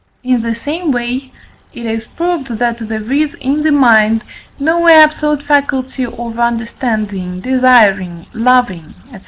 [0.23, 1.31] In the same way
[1.75, 4.23] it is proved, that there is in the mind
[4.57, 9.19] no absolute faculty of understanding, desiring, loving, &c.